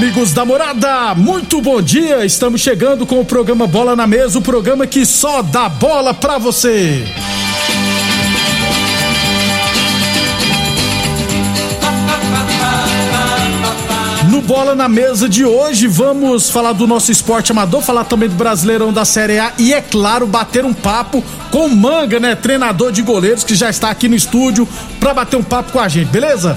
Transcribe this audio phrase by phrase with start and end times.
[0.00, 2.24] Amigos da morada, muito bom dia.
[2.24, 6.38] Estamos chegando com o programa Bola na Mesa o programa que só dá bola pra
[6.38, 7.04] você.
[14.30, 18.34] No Bola na Mesa de hoje, vamos falar do nosso esporte amador, falar também do
[18.36, 22.34] Brasileirão da Série A e, é claro, bater um papo com o Manga, né?
[22.34, 24.66] Treinador de goleiros que já está aqui no estúdio
[24.98, 26.56] para bater um papo com a gente, beleza?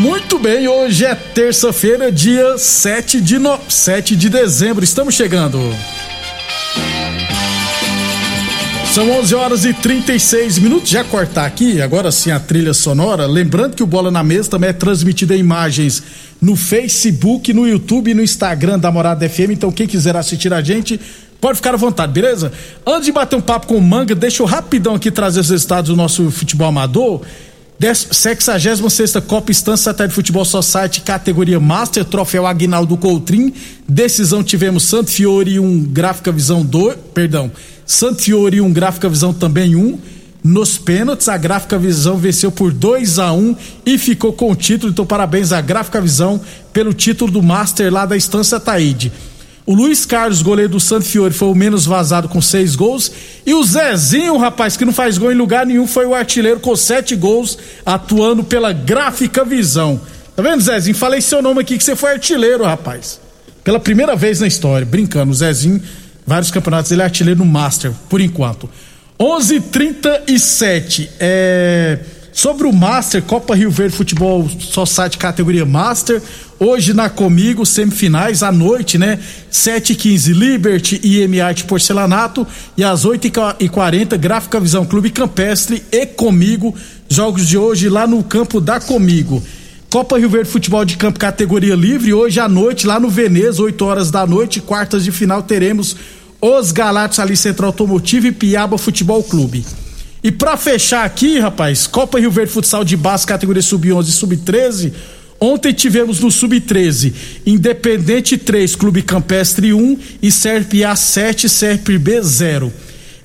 [0.00, 3.58] Muito bem, hoje é terça-feira, dia 7 de, no...
[3.68, 4.82] 7 de dezembro.
[4.82, 5.58] Estamos chegando.
[8.94, 10.88] São 11 horas e 36 minutos.
[10.88, 13.26] Já cortar aqui, agora sim a trilha sonora.
[13.26, 16.02] Lembrando que o Bola na Mesa também é transmitido em imagens
[16.40, 19.50] no Facebook, no YouTube e no Instagram da Morada FM.
[19.50, 20.98] Então, quem quiser assistir a gente,
[21.38, 22.50] pode ficar à vontade, beleza?
[22.86, 25.90] Antes de bater um papo com o Manga, deixa eu rapidão aqui trazer os resultados
[25.90, 27.20] do nosso futebol amador.
[27.80, 28.80] 66
[29.26, 33.54] Copa Estância Satélite Futebol Society, categoria Master, troféu Aguinaldo Coutrin.
[33.88, 37.50] Decisão tivemos Santo Fiore e um Gráfica Visão 2, perdão,
[37.86, 39.98] Santo Fiore e um Gráfica Visão também um.
[40.44, 44.54] Nos pênaltis, a Gráfica Visão venceu por 2 a 1 um e ficou com o
[44.54, 44.92] título.
[44.92, 46.38] Então, parabéns à Gráfica Visão
[46.74, 49.10] pelo título do Master lá da Estância Taíde.
[49.70, 53.12] O Luiz Carlos, goleiro do Santo Fiore, foi o menos vazado com seis gols.
[53.46, 56.74] E o Zezinho, rapaz, que não faz gol em lugar nenhum, foi o artilheiro com
[56.74, 60.00] sete gols, atuando pela gráfica visão.
[60.34, 60.96] Tá vendo, Zezinho?
[60.96, 63.20] Falei seu nome aqui que você foi artilheiro, rapaz.
[63.62, 65.30] Pela primeira vez na história, brincando.
[65.30, 65.80] O Zezinho,
[66.26, 68.68] vários campeonatos, ele é artilheiro no Master, por enquanto.
[69.20, 72.00] 11:37 é.
[72.40, 76.22] Sobre o Master, Copa Rio Verde Futebol Society categoria Master,
[76.58, 79.18] hoje na Comigo, semifinais, à noite, né?
[79.52, 82.46] 7h15, Liberty e M Arte Porcelanato,
[82.78, 86.74] e às 8h40, Gráfica Visão Clube Campestre e Comigo,
[87.10, 89.42] jogos de hoje lá no campo da Comigo.
[89.90, 93.84] Copa Rio Verde Futebol de Campo categoria livre, hoje à noite, lá no Veneza, 8
[93.84, 95.94] horas da noite, quartas de final, teremos
[96.40, 99.62] os Galatos ali Centro Automotivo e Piaba Futebol Clube.
[100.22, 104.92] E para fechar aqui, rapaz, Copa Rio Verde Futsal de Base, categoria Sub-11 e Sub-13.
[105.40, 107.14] Ontem tivemos no Sub-13
[107.46, 112.70] Independente 3, Clube Campestre 1 e Serp A 7, Serp B 0.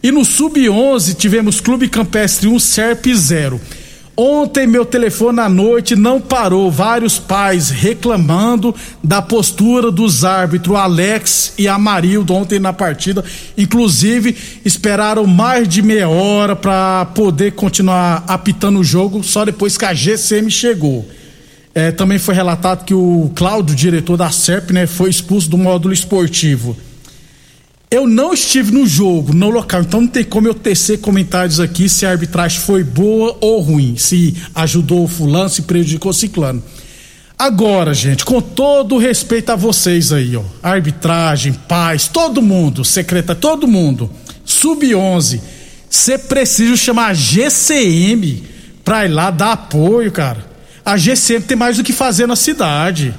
[0.02, 3.60] E no Sub-11 tivemos Clube Campestre 1, Serp 0.
[4.18, 11.54] Ontem meu telefone à noite não parou, vários pais reclamando da postura dos árbitros Alex
[11.58, 13.26] e Amarildo ontem na partida,
[13.58, 19.84] inclusive esperaram mais de meia hora para poder continuar apitando o jogo, só depois que
[19.84, 21.06] a GCM chegou.
[21.74, 25.94] É, também foi relatado que o Cláudio, diretor da SERP, né, foi expulso do módulo
[25.94, 26.78] esportivo.
[27.96, 31.88] Eu não estive no jogo, no local, então não tem como eu tecer comentários aqui
[31.88, 36.62] se a arbitragem foi boa ou ruim, se ajudou o fulano, se prejudicou o ciclano.
[37.40, 43.34] Agora, gente, com todo o respeito a vocês aí, ó, arbitragem, paz, todo mundo, secreta,
[43.34, 44.12] todo mundo,
[44.44, 45.40] sub-11,
[45.90, 48.44] você precisa chamar a GCM
[48.84, 50.46] pra ir lá dar apoio, cara.
[50.84, 53.16] A GCM tem mais o que fazer na cidade.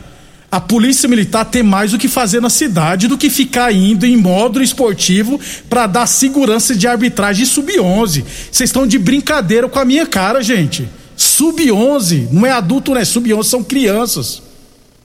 [0.51, 4.17] A polícia militar tem mais o que fazer na cidade do que ficar indo em
[4.17, 8.25] módulo esportivo para dar segurança de arbitragem sub-11.
[8.51, 10.89] Vocês estão de brincadeira com a minha cara, gente.
[11.17, 14.43] Sub-11, não é adulto, não é sub-11, são crianças.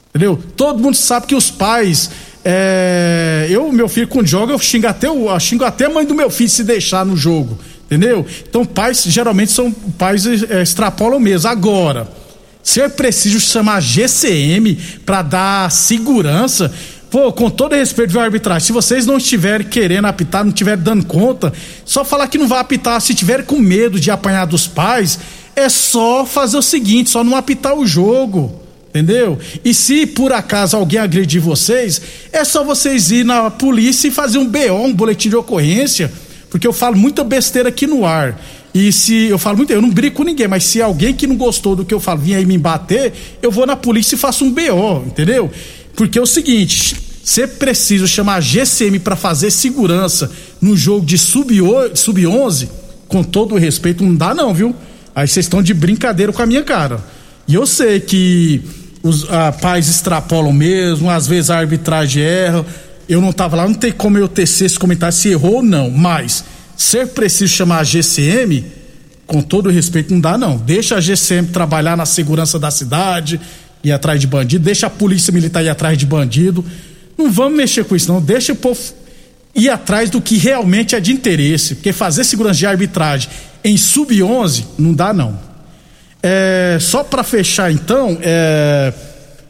[0.10, 0.40] Entendeu?
[0.56, 2.12] Todo mundo sabe que os pais.
[2.46, 3.48] É...
[3.50, 6.30] Eu, meu filho, quando joga, eu xingo até, eu xingo até a mãe do meu
[6.30, 7.58] filho se deixar no jogo.
[7.86, 8.26] Entendeu?
[8.48, 11.50] Então, pais geralmente são pais é, extrapolam mesmo.
[11.50, 12.08] Agora,
[12.63, 16.72] ser preciso chamar GCM para dar segurança.
[17.10, 21.06] Pô, com todo respeito ao arbitragem, se vocês não estiverem querendo apitar, não estiverem dando
[21.06, 21.52] conta,
[21.84, 23.02] só falar que não vai apitar.
[23.02, 25.19] Se tiver com medo de apanhar dos pais,
[25.56, 28.60] é só fazer o seguinte, só não apitar o jogo.
[28.90, 29.40] Entendeu?
[29.64, 34.38] E se por acaso alguém agredir vocês, é só vocês ir na polícia e fazer
[34.38, 36.12] um BO, um boletim de ocorrência
[36.52, 38.38] porque eu falo muita besteira aqui no ar.
[38.73, 41.35] E se eu falo muito, eu não brigo com ninguém, mas se alguém que não
[41.35, 44.45] gostou do que eu falo vir aí me bater, eu vou na polícia e faço
[44.45, 45.51] um BO, entendeu?
[45.95, 50.31] Porque é o seguinte, se preciso chamar a GCM para fazer segurança
[50.62, 52.69] no jogo de sub-11, sub
[53.07, 54.73] com todo o respeito, não dá não, viu?
[55.13, 57.03] Aí vocês estão de brincadeira com a minha cara.
[57.47, 58.62] E eu sei que
[59.03, 62.65] os ah, pais extrapolam mesmo, às vezes a arbitragem erra,
[63.09, 65.89] eu não estava lá, não tem como eu tecer esse comentário se errou ou não,
[65.89, 66.45] mas
[66.81, 68.66] ser preciso chamar a GCM,
[69.28, 70.57] com todo respeito, não dá não.
[70.57, 73.39] Deixa a GCM trabalhar na segurança da cidade,
[73.83, 76.66] ir atrás de bandido, deixa a polícia militar ir atrás de bandido.
[77.18, 78.22] Não vamos mexer com isso, não.
[78.22, 78.80] Deixa o povo
[79.56, 83.30] ir atrás do que realmente é de interesse, porque fazer segurança de arbitragem
[83.63, 85.39] em sub-11 não dá não.
[86.24, 88.94] É, só para fechar então, é,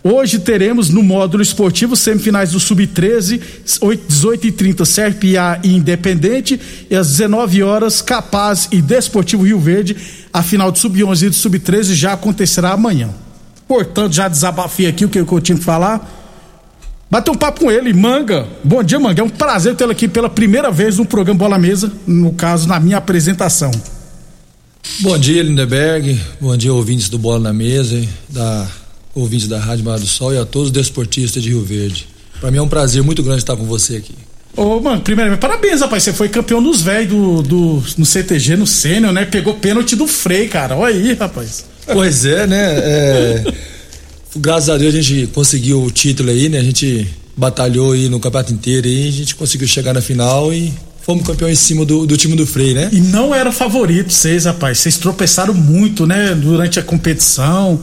[0.03, 6.59] Hoje teremos no módulo esportivo semifinais do Sub-13, 18h30, Serpia e Independente,
[6.89, 9.95] e às 19 horas Capaz e Desportivo Rio Verde.
[10.33, 13.09] A final do Sub-11 e do Sub-13 já acontecerá amanhã.
[13.67, 16.19] Portanto, já desabafei aqui o que eu tinha que falar.
[17.09, 18.47] Bateu um papo com ele, Manga.
[18.63, 19.21] Bom dia, Manga.
[19.21, 22.79] É um prazer tê-lo aqui pela primeira vez no programa Bola Mesa, no caso, na
[22.79, 23.69] minha apresentação.
[25.01, 26.19] Bom dia, Lindeberg.
[26.39, 28.67] Bom dia, ouvintes do Bola na Mesa, da
[29.13, 32.07] ouvintes da Rádio Mar do Sol e a todos os desportistas de Rio Verde.
[32.39, 34.15] Para mim é um prazer muito grande estar com você aqui.
[34.55, 36.03] Ô, mano, primeiramente, parabéns, rapaz.
[36.03, 39.25] Você foi campeão dos velhos do, do, no CTG, no Sênior, né?
[39.25, 40.75] Pegou pênalti do Frei, cara.
[40.75, 41.65] Olha aí, rapaz.
[41.85, 42.57] Pois é, né?
[42.59, 43.53] É,
[44.35, 46.59] graças a Deus a gente conseguiu o título aí, né?
[46.59, 50.73] A gente batalhou aí no campeonato inteiro aí, a gente conseguiu chegar na final e
[51.01, 52.89] fomos campeões em cima do, do time do Frei, né?
[52.91, 54.79] E não era favorito vocês, rapaz.
[54.79, 56.35] Vocês tropeçaram muito, né?
[56.35, 57.81] Durante a competição.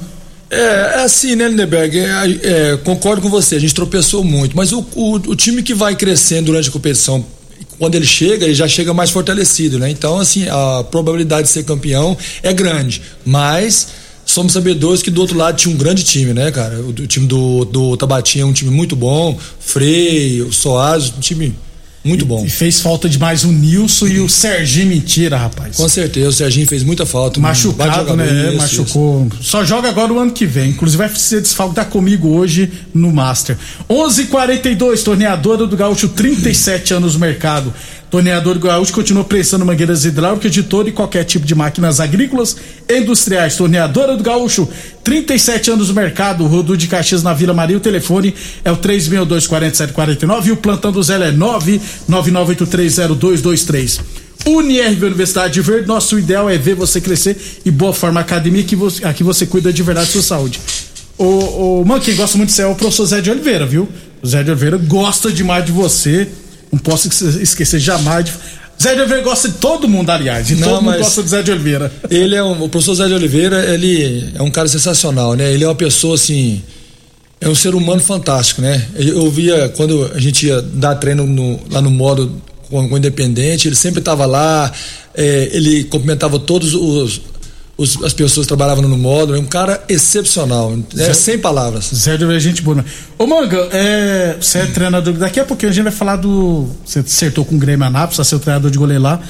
[0.51, 1.99] É, é assim, né, Lindeberg?
[1.99, 5.75] É, é, concordo com você, a gente tropeçou muito, mas o, o, o, time que
[5.75, 7.25] vai crescendo durante a competição,
[7.79, 9.91] quando ele chega, ele já chega mais fortalecido, né?
[9.91, 13.89] Então, assim, a probabilidade de ser campeão é grande, mas
[14.25, 16.81] somos sabedores que do outro lado tinha um grande time, né, cara?
[16.81, 21.21] O, o time do, do Tabatinha é um time muito bom, Frei, o Soares, um
[21.21, 21.55] time
[22.05, 22.45] muito bom.
[22.45, 25.77] E fez falta demais o Nilson e o Serginho Mentira, rapaz.
[25.77, 27.41] Com certeza, o Serginho fez muita falta.
[27.41, 28.49] Machucado, né?
[28.49, 29.29] Isso, Machucou.
[29.33, 29.43] Isso.
[29.43, 30.71] Só joga agora o ano que vem.
[30.71, 33.57] Inclusive vai ser desfalque tá comigo hoje no Master.
[33.89, 37.73] 11:42 torneadora do Gaúcho, 37 anos no mercado.
[38.11, 42.57] Torneador do Gaúcho continua prestando mangueiras hidráulicas de todo e qualquer tipo de máquinas agrícolas
[42.89, 43.57] e industriais.
[43.57, 44.67] Torneadora do Gaúcho,
[45.05, 46.47] 37 anos no mercado.
[46.47, 47.77] Rodo de Caxias na Vila Maria.
[47.77, 48.35] O telefone
[48.65, 54.01] é o 362-4749 e o plantão do Zé é 999830223.
[54.47, 58.77] UniRV Universidade de Verde, nosso ideal é ver você crescer e boa forma academia que
[58.77, 60.61] você, aqui você cuida de verdade da sua saúde.
[61.19, 63.89] O, o mano, quem gosta muito de você é o professor Zé de Oliveira, viu?
[64.23, 66.29] O Zé de Oliveira gosta demais de você
[66.73, 67.09] não posso
[67.41, 68.33] esquecer jamais de.
[68.81, 70.51] Zé de Oliveira gosta de todo mundo, aliás.
[70.51, 71.93] E não, todo mundo gosta de Zé de Oliveira.
[72.09, 75.53] Ele é um, o professor Zé de Oliveira, ele é um cara sensacional, né?
[75.53, 76.63] Ele é uma pessoa assim.
[77.41, 78.87] É um ser humano fantástico, né?
[78.97, 82.99] Eu via quando a gente ia dar treino no, lá no modo com, com o
[82.99, 84.73] Independente, ele sempre estava lá,
[85.15, 87.21] é, ele cumprimentava todos os
[87.79, 91.89] os, as pessoas trabalhavam no módulo, é um cara excepcional, é, sem palavras.
[91.95, 92.79] Zé de gente boa.
[92.79, 92.85] Né?
[93.17, 96.99] Ô Manga, é, você é treinador, daqui a pouquinho a gente vai falar do, você
[96.99, 99.21] acertou com o Grêmio Anápolis, você é o treinador de goleiro lá,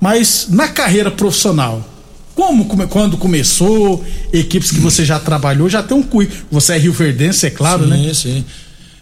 [0.00, 1.86] mas na carreira profissional,
[2.34, 6.94] como, quando começou, equipes que você já trabalhou, já tem um currículo, você é Rio
[6.94, 8.08] Verdense, é claro, sim, né?
[8.08, 8.44] Sim, sim.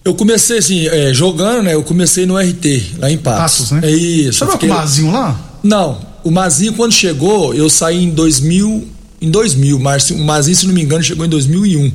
[0.04, 1.74] Eu comecei assim, é, jogando, né?
[1.74, 3.70] Eu comecei no RT, lá em Passos.
[3.70, 3.80] Passos, né?
[3.84, 4.44] É isso.
[4.44, 4.68] Você fiquei...
[4.68, 5.58] com o Mazinho lá?
[5.62, 8.95] Não, o Mazinho quando chegou, eu saí em 2000,
[9.26, 11.92] em 2000, mas o Mazinho, se não me engano, chegou em 2001.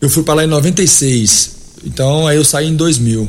[0.00, 1.56] Eu fui para lá em 96.
[1.84, 3.28] Então aí eu saí em 2000.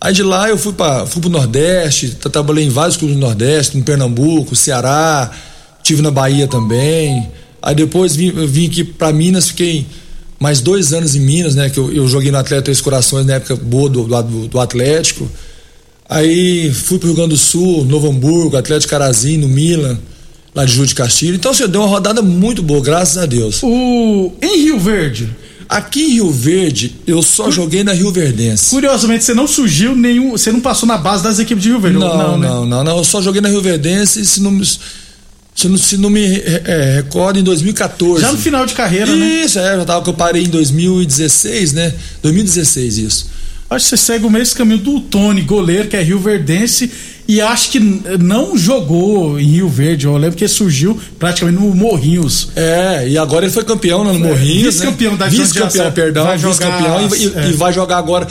[0.00, 3.76] Aí de lá eu fui para fui pro Nordeste, trabalhei em vários clubes do Nordeste,
[3.76, 5.30] em Pernambuco, Ceará,
[5.82, 7.28] tive na Bahia também.
[7.60, 9.86] Aí depois vim, vim aqui para Minas, fiquei
[10.38, 11.68] mais dois anos em Minas, né?
[11.68, 15.28] Que eu, eu joguei no Atlético Três Corações na época boa do, do, do Atlético.
[16.08, 19.98] Aí fui pro Rio Grande do Sul, Novo Hamburgo, Atlético Carazinho, Milan
[20.54, 21.36] lá de Júlio de Castilho.
[21.36, 23.62] Então, você deu uma rodada muito boa, graças a Deus.
[23.62, 24.32] O...
[24.40, 25.30] Em Rio Verde?
[25.68, 27.52] Aqui em Rio Verde, eu só Cur...
[27.52, 28.70] joguei na Rio Verdense.
[28.70, 30.32] Curiosamente, você não surgiu nenhum.
[30.32, 31.96] Você não passou na base das equipes de Rio Verde?
[31.96, 32.48] Não, não, né?
[32.48, 34.24] não, não, não, Eu só joguei na Rio Verdense.
[34.26, 34.60] Se não,
[35.54, 38.20] Se não, se não me é, recordo, em 2014.
[38.20, 39.44] Já no final de carreira, né?
[39.44, 41.94] Isso, é, já tava que eu parei em 2016, né?
[42.20, 43.30] 2016, isso.
[43.70, 46.90] Acho que você segue o mesmo caminho do Tony, goleiro, que é Rio Verdense,
[47.30, 47.78] e acho que
[48.18, 50.04] não jogou em Rio Verde.
[50.04, 52.48] Eu lembro que surgiu praticamente no Morrinhos.
[52.56, 54.74] É, e agora ele foi campeão no Morrinhos.
[54.74, 55.18] Vice-campeão né?
[55.18, 57.50] da Vice-campeão, perdão, vice-campeão e, é.
[57.50, 58.26] e vai jogar agora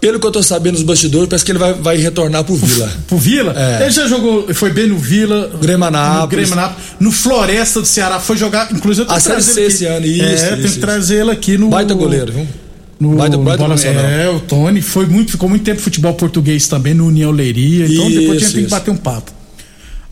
[0.00, 2.92] pelo que eu tô sabendo nos bastidores, parece que ele vai, vai retornar pro Vila.
[3.06, 3.54] pro Vila?
[3.56, 3.82] É.
[3.84, 5.50] Ele já jogou, foi bem no Vila.
[5.62, 6.56] Grêmio No Grêmio
[6.98, 10.24] No Floresta do Ceará, foi jogar, inclusive eu tenho que trazer ele esse ano, isso.
[10.24, 10.80] É, isso, tem que isso.
[10.80, 11.68] trazer ele aqui no...
[11.68, 12.48] Baita goleiro, viu?
[12.98, 16.94] No, baita, baita bola, é, o Tony foi muito, ficou muito tempo futebol português também,
[16.94, 19.32] no União Leiria, então isso, depois a gente tem que bater um papo.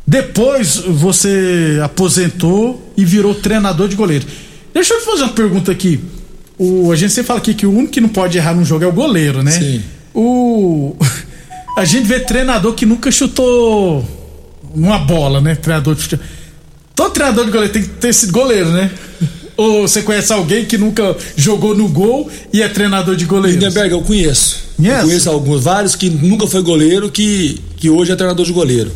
[0.07, 4.27] Depois você aposentou e virou treinador de goleiro.
[4.75, 6.01] Deixa eu te fazer uma pergunta aqui.
[6.59, 8.85] O, a gente sempre fala aqui que o único que não pode errar num jogo
[8.85, 9.53] é o goleiro, né?
[9.53, 9.83] Sim.
[10.15, 10.97] O,
[11.79, 14.07] a gente vê treinador que nunca chutou
[14.75, 15.55] uma bola, né?
[15.55, 16.27] Treinador de futebol.
[16.95, 18.91] Todo treinador de goleiro tem que ter sido goleiro, né?
[19.56, 23.59] Ou você conhece alguém que nunca jogou no gol e é treinador de goleiro?
[23.59, 24.61] Lindenberg, eu conheço.
[24.80, 24.94] Yes.
[24.94, 28.90] Eu conheço alguns, vários que nunca foi goleiro, que, que hoje é treinador de goleiro.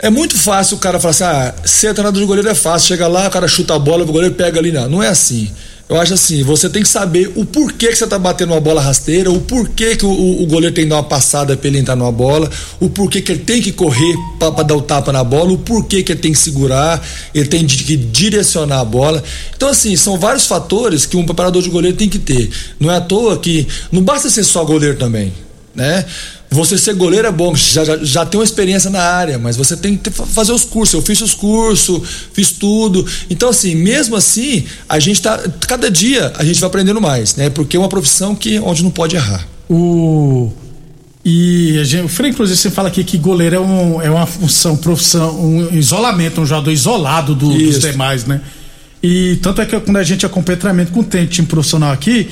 [0.00, 2.88] É muito fácil o cara falar assim: ah, ser treinador de goleiro é fácil.
[2.88, 4.70] Chega lá, o cara chuta a bola, o goleiro pega ali.
[4.70, 5.50] Não, não é assim.
[5.88, 8.78] Eu acho assim, você tem que saber o porquê que você tá batendo uma bola
[8.78, 11.96] rasteira, o porquê que o, o goleiro tem que dar uma passada pra ele entrar
[11.96, 15.50] numa bola, o porquê que ele tem que correr para dar o tapa na bola,
[15.50, 17.02] o porquê que ele tem que segurar,
[17.34, 19.24] ele tem que direcionar a bola.
[19.56, 22.50] Então, assim, são vários fatores que um preparador de goleiro tem que ter.
[22.78, 23.66] Não é à toa que.
[23.90, 25.32] Não basta ser só goleiro também,
[25.74, 26.04] né?
[26.50, 29.76] Você ser goleiro é bom, já, já, já tem uma experiência na área, mas você
[29.76, 30.94] tem que ter, fazer os cursos.
[30.94, 32.00] Eu fiz os cursos,
[32.32, 33.04] fiz tudo.
[33.28, 35.38] Então, assim, mesmo assim, a gente tá.
[35.66, 37.50] Cada dia a gente vai aprendendo mais, né?
[37.50, 39.46] Porque é uma profissão que onde não pode errar.
[39.68, 40.50] O.
[41.22, 44.24] E a gente, o Frei, inclusive, você fala aqui que goleiro é, um, é uma
[44.24, 48.40] função, profissão, um isolamento, um jogador isolado do, dos demais, né?
[49.02, 52.28] E tanto é que quando a gente acompanha treinamento com o time profissional aqui,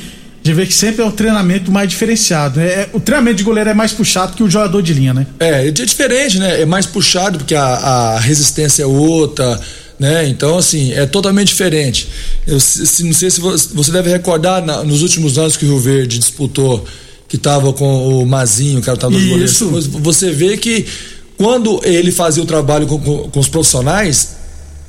[0.46, 2.60] de ver que sempre é um treinamento mais diferenciado.
[2.60, 2.66] Né?
[2.66, 5.26] É, o treinamento de goleiro é mais puxado que o jogador de linha, né?
[5.40, 6.62] É, é diferente, né?
[6.62, 9.60] É mais puxado porque a, a resistência é outra,
[9.98, 10.28] né?
[10.28, 12.08] Então, assim, é totalmente diferente.
[12.46, 15.80] Eu se, não sei se você, deve recordar na, nos últimos anos que o Rio
[15.80, 16.84] Verde disputou,
[17.28, 19.68] que estava com o Mazinho, que era o tava Isso.
[20.00, 20.86] Você vê que
[21.36, 24.35] quando ele fazia o trabalho com, com, com os profissionais,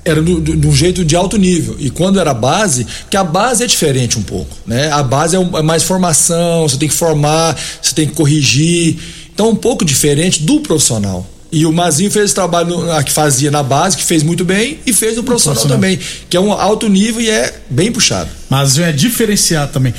[0.07, 1.75] era de um jeito de alto nível.
[1.79, 4.89] E quando era base, que a base é diferente um pouco, né?
[4.91, 8.97] A base é, um, é mais formação, você tem que formar, você tem que corrigir.
[9.33, 11.27] Então, um pouco diferente do profissional.
[11.51, 14.91] E o Mazinho fez esse trabalho que fazia na base, que fez muito bem, e
[14.91, 15.99] fez no profissional, profissional, também,
[16.29, 18.29] que é um alto nível e é bem puxado.
[18.49, 19.93] Mazinho é diferenciado também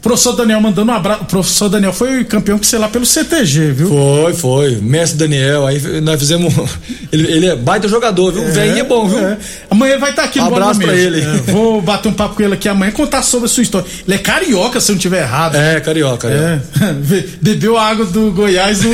[0.00, 1.22] professor Daniel mandando um abraço.
[1.22, 3.88] O professor Daniel foi campeão, que sei lá, pelo CTG, viu?
[3.88, 4.76] Foi, foi.
[4.76, 6.52] Mestre Daniel, aí nós fizemos.
[7.12, 8.44] Ele, ele é baita jogador, viu?
[8.44, 9.18] É, Vem é bom, viu?
[9.18, 9.36] É.
[9.68, 11.20] Amanhã ele vai estar tá aqui um no abraço pra ele.
[11.20, 13.84] É, vou bater um papo com ele aqui amanhã contar sobre a sua história.
[14.06, 15.56] Ele é carioca, se eu não estiver errado.
[15.56, 16.62] É, carioca, carioca.
[16.80, 17.24] É.
[17.42, 18.92] Bebeu a água do Goiás no.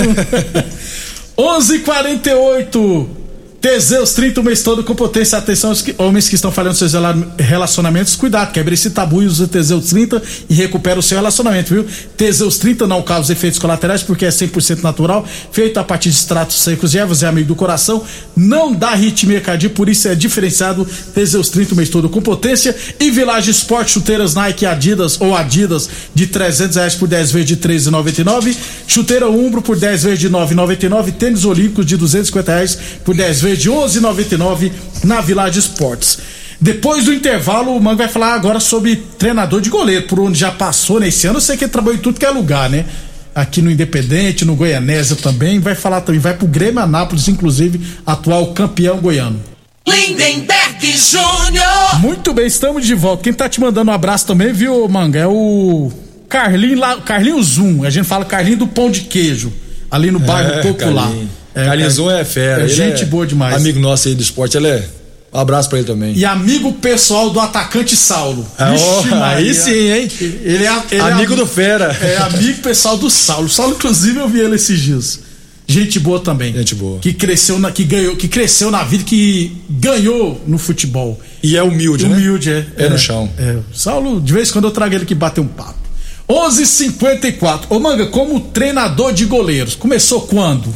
[1.36, 3.06] 11:48
[3.66, 5.36] Teseus 30 o mês todo com potência.
[5.36, 6.92] Atenção homens que estão falhando seus
[7.36, 8.14] relacionamentos.
[8.14, 11.84] Cuidado, quebre esse tabu e use Teseus 30 e recupera o seu relacionamento, viu?
[12.16, 16.62] Teseus 30 não causa efeitos colaterais porque é 100% natural, feito a partir de extratos
[16.62, 18.04] secos e ervas, é amigo do coração,
[18.36, 19.42] não dá arritmia
[19.74, 20.86] por isso é diferenciado.
[21.12, 22.72] Teseus 30 o mês todo com potência.
[23.00, 27.56] E Village Sport, chuteiras Nike Adidas ou Adidas de 300 reais por 10 vezes de
[27.56, 28.56] 13,99.
[28.86, 31.12] Chuteira Umbro por 10 vezes de 9,99.
[31.14, 34.70] Tênis Olímpicos de 250 reais por 10 vezes de 11,99
[35.04, 36.18] na Village Esportes.
[36.60, 40.50] Depois do intervalo, o Mango vai falar agora sobre treinador de goleiro, por onde já
[40.50, 41.36] passou nesse ano.
[41.36, 42.84] Eu sei que ele trabalhou em tudo que é lugar, né?
[43.34, 45.58] Aqui no Independente, no Goianésia também.
[45.60, 49.38] Vai falar também, vai pro Grêmio Anápolis, inclusive, atual campeão goiano.
[49.86, 52.00] Lindenberg Júnior!
[52.00, 53.22] Muito bem, estamos de volta.
[53.24, 55.18] Quem tá te mandando um abraço também, viu, Manga?
[55.18, 55.92] É o
[56.28, 57.84] Carlinho lá, Carlinho Zoom.
[57.84, 59.52] A gente fala Carlinho do Pão de Queijo,
[59.90, 61.04] ali no bairro É, Popular.
[61.08, 61.30] Carlinho.
[61.56, 62.64] É, é fera.
[62.64, 63.56] é gente boa demais.
[63.56, 64.88] Amigo nosso aí do esporte, ele é.
[65.32, 66.14] Um abraço pra ele também.
[66.16, 68.46] E amigo pessoal do atacante Saulo.
[68.56, 69.36] Ah, Vixe Maria.
[69.48, 70.08] aí sim, hein?
[70.20, 71.96] Ele é, ele é Amigo am- do Fera.
[72.00, 73.48] É amigo pessoal do Saulo.
[73.48, 75.20] Saulo, inclusive, eu vi ele esses dias.
[75.66, 76.52] Gente boa também.
[76.54, 77.00] Gente boa.
[77.00, 81.20] Que cresceu na, que ganhou, que cresceu na vida, que ganhou no futebol.
[81.42, 82.16] E é humilde, né?
[82.16, 82.64] Humilde, é.
[82.76, 83.28] É no chão.
[83.36, 83.56] É.
[83.74, 85.74] Saulo, de vez em quando eu trago ele que bater um papo.
[86.28, 87.66] 11:54.
[87.68, 90.72] Ô Manga, como treinador de goleiros, começou quando?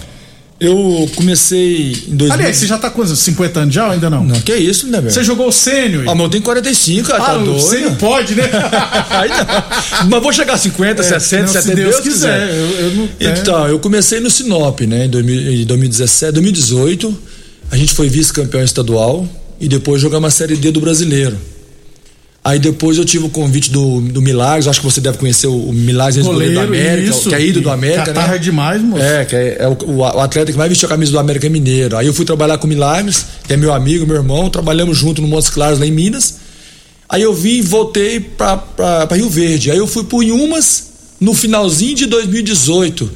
[0.61, 2.33] Eu comecei em 2000.
[2.35, 3.19] Aliás, você já tá com quantos?
[3.19, 4.23] 50 anos já ou ainda não?
[4.25, 5.11] Não, que isso, né, velho?
[5.13, 6.05] Você jogou sênior?
[6.07, 7.61] Ah, mas eu tenho 45, cara, tá Ah, doido.
[7.61, 8.45] você não pode, né?
[9.09, 10.09] Aí não.
[10.11, 12.47] Mas vou chegar a 50, 60, não, se 70, Deus Deus quiser.
[12.47, 17.17] quiser, eu- eu não- então, eu comecei no Sinop, né, em 2000 em 2017, 2018.
[17.71, 19.27] A gente foi vice-campeão estadual.
[19.63, 21.37] e depois jogamos a Série D do Brasileiro.
[22.43, 25.55] Aí depois eu tive o convite do, do Milagres, acho que você deve conhecer o,
[25.55, 28.37] o Milagres, goleiro, goleiro do América, isso, que é ídolo do América, Catarra né?
[28.37, 29.03] é demais, moço.
[29.03, 31.51] É, que é, é o, o, atleta que mais vestiu a camisa do América é
[31.51, 31.99] Mineiro.
[31.99, 35.21] Aí eu fui trabalhar com o Milagres, que é meu amigo, meu irmão, trabalhamos junto
[35.21, 36.37] no Montes Claros, lá em Minas.
[37.11, 39.71] Aí eu vim e voltei pra, pra, pra Rio Verde.
[39.71, 43.11] Aí eu fui pro Inhumas no finalzinho de 2018.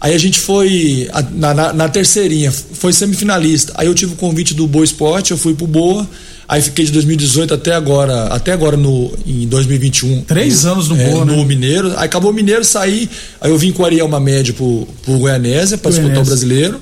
[0.00, 3.74] Aí a gente foi na, na, na, terceirinha, foi semifinalista.
[3.76, 6.08] Aí eu tive o convite do Boa Esporte, eu fui pro Boa.
[6.50, 10.22] Aí fiquei de 2018 até agora, até agora no, em 2021.
[10.22, 11.44] Três no, anos no é, Boa, no né?
[11.44, 11.92] Mineiro.
[11.96, 13.08] Aí acabou o Mineiro, saí.
[13.40, 16.80] Aí eu vim com o Ariel Mamédio pro, pro Goianésia para disputar o brasileiro.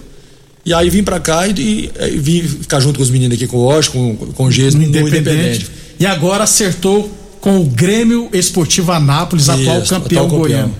[0.65, 3.47] E aí vim para cá e, e, e, vim ficar junto com os meninos aqui,
[3.47, 5.19] com o Osh, com, com o Gesso, no Independente.
[5.19, 5.71] Independente.
[6.01, 10.75] E agora acertou com o Grêmio Esportivo Anápolis, atual Isso, campeão atual goiano.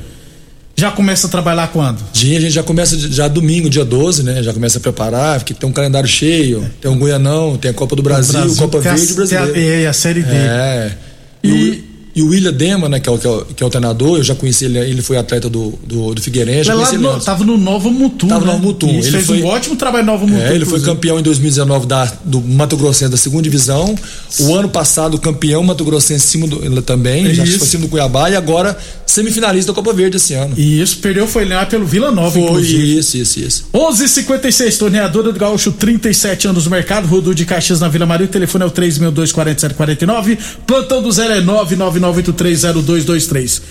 [0.79, 1.99] Já começa a trabalhar quando?
[2.13, 4.45] Dia, a gente já começa já domingo, dia 12, né?
[4.45, 6.71] Já começa a preparar, porque tem um calendário cheio, é.
[6.81, 9.53] tem um Goianão, tem a Copa do Brasil, Brasil Copa Verde a, Brasileiro.
[9.55, 10.31] Tem a, a Série D.
[10.31, 10.93] É.
[11.43, 11.85] E,
[12.19, 14.19] e, o William Dema, né, que é, o, que, é o, que é o treinador,
[14.19, 16.71] eu já conheci ele, ele foi atleta do, do, do Figueirense.
[16.71, 18.29] Ele lá no, tava no Novo Mutum.
[18.29, 18.47] Tava né?
[18.47, 18.89] no Novo Mutum.
[18.89, 20.43] Ele, fez foi, um ótimo trabalho no Novo Mutum.
[20.43, 23.95] É, ele foi campeão em 2019 da, do Mato Grossense da segunda divisão.
[24.41, 27.35] O ano passado, campeão Mato Grossense em cima do, também, Isso.
[27.35, 30.55] já foi em cima do Cuiabá e agora semifinalista da Copa Verde esse ano.
[30.57, 32.99] E isso, perdeu foi lá pelo Vila Nova, foi, inclusive.
[32.99, 33.65] Isso, isso, isso.
[33.73, 38.29] 11:56 torneadora do Gaúcho, 37 anos no mercado, Rodu de Caxias na Vila Maria, o
[38.29, 41.41] telefone é o 3624749, plantão do zero é
[42.13, 43.63] 999830223.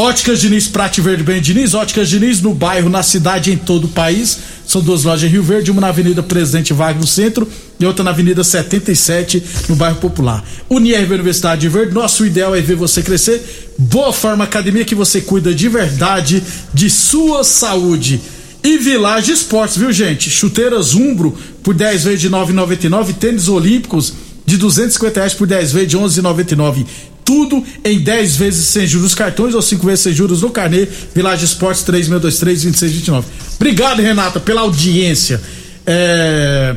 [0.00, 3.88] Óticas Diniz, Prate Verde Bem Diniz, Óticas Diniz no bairro, na cidade, em todo o
[3.88, 4.38] país.
[4.66, 7.46] São duas lojas em Rio Verde, uma na Avenida Presidente Vargas no centro
[7.78, 10.42] e outra na Avenida 77 no bairro Popular.
[10.70, 13.74] Unirv Universidade de Verde, nosso ideal é ver você crescer.
[13.76, 18.22] Boa Forma Academia que você cuida de verdade de sua saúde.
[18.64, 20.30] E Village Esportes, viu gente?
[20.30, 24.14] Chuteiras Umbro por 10 vezes de 9,99, tênis olímpicos
[24.46, 26.86] de 250 reais por 10 vezes de 11,99
[27.30, 30.88] tudo em 10 vezes sem juros cartões ou 5 vezes sem juros no carnê.
[31.14, 33.22] Village Esportes 3623-2629.
[33.54, 35.40] Obrigado, Renata, pela audiência.
[35.86, 36.74] É...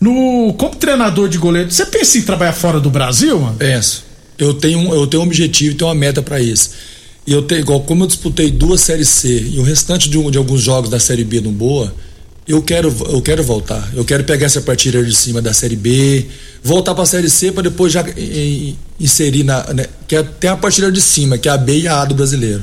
[0.00, 3.54] No, como treinador de goleiro, você pensa em trabalhar fora do Brasil, mano?
[3.58, 4.02] Penso.
[4.36, 6.70] Eu tenho, eu tenho um objetivo, tenho uma meta para isso.
[7.24, 10.32] E eu tenho, igual, como eu disputei duas séries C e o restante de, um,
[10.32, 11.94] de alguns jogos da série B no Boa,
[12.46, 13.88] eu quero, eu quero voltar.
[13.94, 16.26] Eu quero pegar essa partida de cima da série B,
[16.62, 18.04] voltar para a série C para depois já
[18.98, 21.88] inserir na, né, que é, tem a partida de cima, que é a B e
[21.88, 22.62] a A do brasileiro.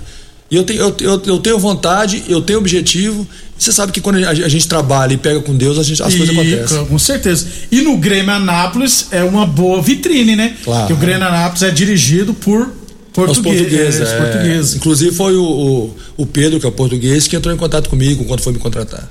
[0.49, 3.27] E eu tenho, eu, eu, eu tenho vontade, eu tenho objetivo.
[3.57, 6.13] Você sabe que quando a, a gente trabalha e pega com Deus, a gente, as
[6.13, 6.85] e, coisas acontecem.
[6.85, 7.47] Com certeza.
[7.69, 10.55] E no Grêmio Anápolis é uma boa vitrine, né?
[10.63, 10.87] Claro.
[10.87, 12.71] Que o Grêmio Anápolis é dirigido por
[13.13, 14.01] Português, portugueses.
[14.01, 14.75] É, é, portugueses.
[14.75, 18.23] Inclusive foi o, o, o, Pedro, que é o português, que entrou em contato comigo
[18.25, 19.09] quando foi me contratar.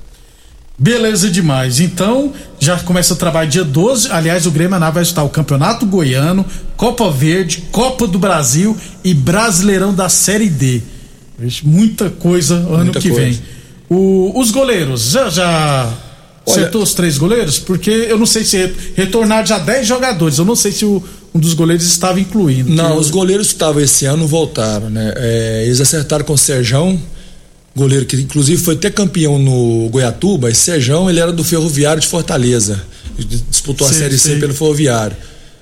[0.78, 1.80] Beleza demais.
[1.80, 4.10] Então, já começa o trabalho dia 12.
[4.12, 6.44] Aliás, o Grêmio Anápolis vai estar o Campeonato Goiano,
[6.76, 10.82] Copa Verde, Copa do Brasil e Brasileirão da Série D.
[11.64, 13.24] Muita coisa ano Muita que coisa.
[13.24, 13.38] vem.
[13.88, 15.92] O, os goleiros, já, já
[16.46, 17.58] Olha- acertou os três goleiros?
[17.58, 20.38] Porque eu não sei se retornaram já 10 jogadores.
[20.38, 21.02] Eu não sei se o-
[21.34, 22.70] um dos goleiros estava incluindo.
[22.70, 25.12] Não, Que os goleiros que estavam esse ano voltaram, né?
[25.16, 27.00] É, eles acertaram com o Serjão,
[27.76, 30.50] goleiro que inclusive foi até campeão no Goiatuba.
[30.50, 32.82] Esse Serjão, ele era do Ferroviário de Fortaleza.
[33.50, 34.34] Disputou Sei, a Série sei.
[34.34, 35.16] C pelo Ferroviário.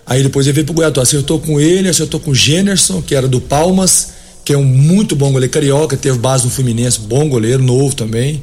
[0.07, 3.27] Aí depois ele veio pro Goiatuba, acertou com ele, acertou com o Generson, que era
[3.27, 4.09] do Palmas,
[4.44, 8.42] que é um muito bom goleiro carioca, teve base no Fluminense, bom goleiro, novo também.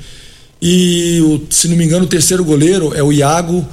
[0.62, 3.66] E, o- se não me engano, o terceiro goleiro é o Iago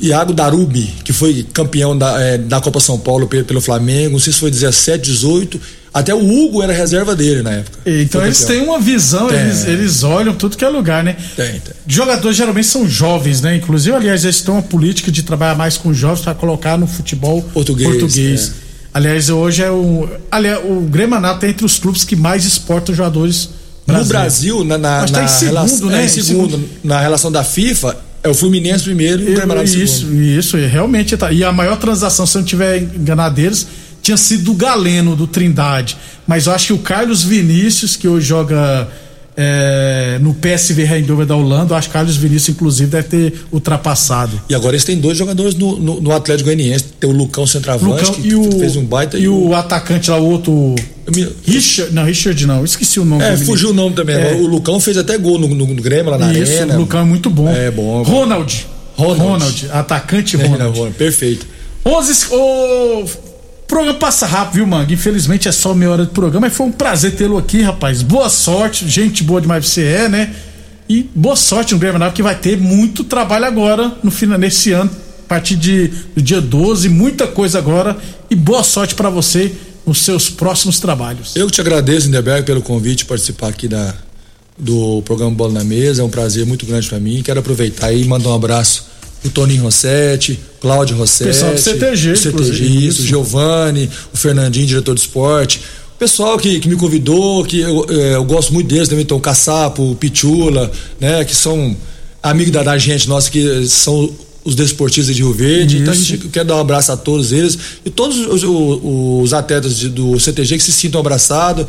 [0.00, 4.18] Iago Darubi, que foi campeão da, eh, da Copa São Paulo pelo, pelo Flamengo, não
[4.18, 5.60] sei se foi 17, 18.
[5.92, 7.78] Até o Hugo era reserva dele na época.
[7.84, 9.40] Então eles têm uma visão, Tem.
[9.40, 11.16] eles, eles olham tudo que é lugar, né?
[11.36, 11.74] Tem, tem.
[11.86, 13.56] Jogadores geralmente são jovens, né?
[13.56, 17.42] Inclusive, aliás, eles têm uma política de trabalhar mais com jovens para colocar no futebol
[17.52, 18.70] Português, é.
[18.92, 20.08] Aliás, hoje é o.
[20.30, 23.50] Aliás, o Grêmio é entre os clubes que mais exportam jogadores
[23.86, 24.04] No.
[24.04, 25.98] Brasil, na, na, Mas tá em segundo, relação, né?
[25.98, 26.68] é, em Em segundo, segundo.
[26.84, 30.22] na relação da FIFA, é o Fluminense primeiro e o Isso, segundo.
[30.22, 31.32] isso, realmente tá.
[31.32, 33.66] E a maior transação, se eu não tiver enganado deles,
[34.02, 35.96] tinha sido do Galeno, do Trindade.
[36.26, 38.88] Mas eu acho que o Carlos Vinícius, que hoje joga
[39.36, 44.40] é, no PSV Eindhoven da Holanda, acho que o Carlos Vinícius, inclusive, deve ter ultrapassado.
[44.48, 46.84] E agora eles têm dois jogadores no, no, no Atlético Goianiense.
[46.98, 49.18] Tem o Lucão Centroavante, Lucão que e o, fez um baita.
[49.18, 50.74] e o atacante lá, o outro.
[51.14, 54.16] Me- Richard, não, Richard não, esqueci o nome É, fugiu o nome também.
[54.16, 54.34] É.
[54.34, 56.74] O Lucão fez até gol no, no, no Grêmio lá na Isso, arena.
[56.76, 57.48] o Lucão é muito bom.
[57.48, 58.02] É, bom.
[58.02, 58.66] Ronald.
[58.96, 59.20] Ronald.
[59.22, 60.92] Ronald, atacante É, Ronald.
[60.92, 61.46] Perfeito.
[61.86, 62.26] 11.
[62.32, 63.04] O
[63.70, 64.94] programa passa rápido, viu, Mangue?
[64.94, 68.02] Infelizmente é só meia hora de programa, mas foi um prazer tê-lo aqui, rapaz.
[68.02, 70.34] Boa sorte, gente boa demais você é, né?
[70.88, 74.72] E boa sorte no Grêmio Anápolis, que vai ter muito trabalho agora no final, nesse
[74.72, 74.90] ano
[75.30, 77.96] partir de, do dia 12, muita coisa agora
[78.28, 79.52] e boa sorte para você
[79.86, 81.36] nos seus próximos trabalhos.
[81.36, 83.94] Eu te agradeço, Lindeberg, pelo convite participar aqui da,
[84.58, 87.22] do programa Bola na Mesa, é um prazer muito grande para mim.
[87.22, 88.89] Quero aproveitar e mandar um abraço
[89.24, 94.66] o Toninho Rossetti, Cláudio Rossetti, pessoal do CTG, o CTG isso, o Giovanni, o Fernandinho,
[94.66, 95.60] diretor de esporte,
[95.94, 99.18] o pessoal que, que me convidou, que eu, é, eu gosto muito deles também, então
[99.18, 101.76] o Caçapo, o Pichula, né, que são
[102.22, 104.10] amigos da, da gente nossa, que são
[104.44, 105.76] os desportistas de Rio Verde.
[105.76, 105.82] Isso.
[105.82, 109.34] Então a gente quer dar um abraço a todos eles e todos os, os, os
[109.34, 111.66] atletas de, do CTG que se sintam abraçados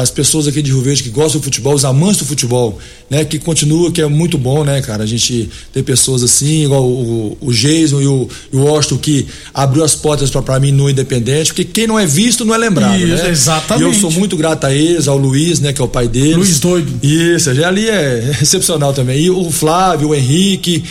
[0.00, 2.78] as pessoas aqui de Rio Verde que gostam do futebol, os amantes do futebol,
[3.10, 3.24] né?
[3.24, 5.02] Que continua, que é muito bom, né, cara?
[5.02, 9.26] A gente ter pessoas assim, igual o, o Jason e o, e o Austin, que
[9.52, 12.96] abriu as portas para mim no Independente, porque quem não é visto não é lembrado,
[12.96, 13.30] Isso, né?
[13.30, 13.84] Exatamente.
[13.84, 16.36] E eu sou muito grato a eles, ao Luiz, né, que é o pai deles.
[16.36, 16.92] Luiz doido.
[17.02, 19.20] Isso, ali é excepcional também.
[19.20, 20.84] E o Flávio, o Henrique,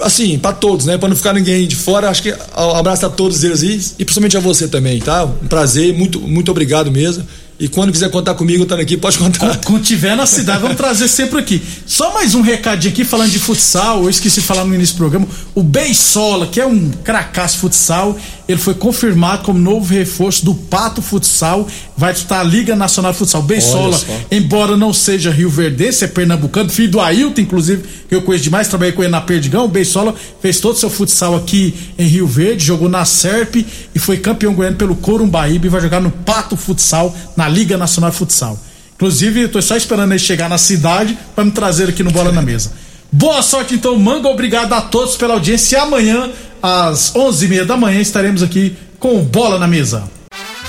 [0.00, 0.96] assim, para todos, né?
[0.98, 4.04] Para não ficar ninguém de fora, acho que um abraço a todos eles aí, e
[4.04, 5.24] principalmente a você também, tá?
[5.24, 7.26] Um prazer, muito, muito obrigado mesmo.
[7.58, 9.58] E quando quiser contar comigo, estando aqui, pode contar.
[9.58, 11.62] Quando tiver na cidade, vamos trazer sempre aqui.
[11.84, 14.98] Só mais um recadinho aqui, falando de futsal, eu esqueci de falar no início do
[14.98, 15.28] programa.
[15.54, 18.18] O Beisola, que é um cracaço futsal,
[18.50, 23.18] ele foi confirmado como novo reforço do Pato Futsal, vai disputar a Liga Nacional de
[23.18, 23.42] Futsal.
[23.42, 28.44] Beisola, embora não seja Rio Verdense, é pernambucano, filho do Ailton, inclusive, que eu conheço
[28.44, 29.64] demais, trabalhei com ele na Perdigão.
[29.66, 33.98] O Beisola fez todo o seu futsal aqui em Rio Verde, jogou na Serp e
[33.98, 38.16] foi campeão goiano pelo Corumbaíba e vai jogar no Pato Futsal, na Liga Nacional de
[38.16, 38.58] Futsal.
[38.96, 42.42] Inclusive, estou só esperando ele chegar na cidade para me trazer aqui no Bola na
[42.42, 42.72] Mesa.
[43.12, 44.28] Boa sorte então, Manga.
[44.28, 45.76] Obrigado a todos pela audiência.
[45.76, 46.30] E amanhã,
[46.62, 50.04] às 11h30 da manhã, estaremos aqui com Bola na Mesa.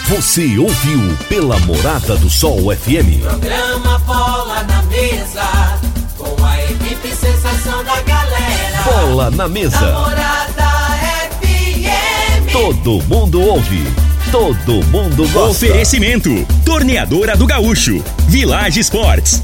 [0.08, 3.22] Você ouviu pela Morada do Sol FM.
[3.22, 5.80] Programa Bola na Mesa.
[6.18, 8.84] Com a equipe sensação da galera.
[8.84, 9.80] Bola na Mesa.
[9.80, 10.72] Morada
[11.40, 12.52] FM.
[12.52, 15.66] Todo mundo ouve todo mundo gosta.
[15.66, 16.30] Oferecimento:
[16.66, 19.44] Torneadora do Gaúcho, Village Sports.